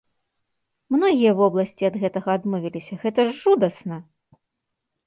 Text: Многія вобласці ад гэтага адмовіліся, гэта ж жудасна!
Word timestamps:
Многія 0.95 1.31
вобласці 1.41 1.83
ад 1.91 2.01
гэтага 2.05 2.29
адмовіліся, 2.41 2.93
гэта 3.05 3.19
ж 3.31 3.39
жудасна! 3.43 3.97